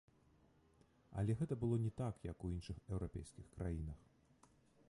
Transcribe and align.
Але 1.21 1.31
гэта 1.43 1.53
было 1.63 1.75
не 1.85 1.91
так, 2.01 2.15
як 2.31 2.37
у 2.49 2.51
іншых 2.57 2.77
еўрапейскіх 2.97 3.47
краінах. 3.59 3.99